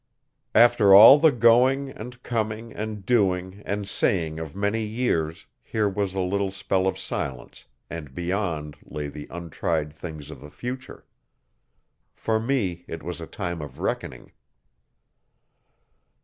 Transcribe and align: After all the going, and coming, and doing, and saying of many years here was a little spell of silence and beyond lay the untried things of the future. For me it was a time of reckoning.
After 0.55 0.95
all 0.95 1.19
the 1.19 1.31
going, 1.31 1.91
and 1.91 2.23
coming, 2.23 2.73
and 2.73 3.05
doing, 3.05 3.61
and 3.67 3.87
saying 3.87 4.39
of 4.39 4.55
many 4.55 4.81
years 4.83 5.45
here 5.61 5.87
was 5.87 6.15
a 6.15 6.19
little 6.19 6.49
spell 6.49 6.87
of 6.87 6.97
silence 6.97 7.67
and 7.87 8.15
beyond 8.15 8.77
lay 8.83 9.09
the 9.09 9.27
untried 9.29 9.93
things 9.93 10.31
of 10.31 10.41
the 10.41 10.49
future. 10.49 11.05
For 12.15 12.39
me 12.39 12.83
it 12.87 13.03
was 13.03 13.21
a 13.21 13.27
time 13.27 13.61
of 13.61 13.77
reckoning. 13.77 14.31